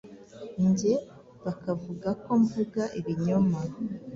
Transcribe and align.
njye 0.67 0.93
bakavuga 1.43 2.09
ko 2.23 2.31
mvuga 2.43 2.83
ibinyoma 2.99 3.59